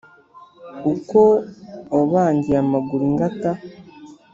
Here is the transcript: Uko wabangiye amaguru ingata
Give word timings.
Uko 0.93 1.19
wabangiye 1.93 2.57
amaguru 2.65 3.03
ingata 3.11 3.51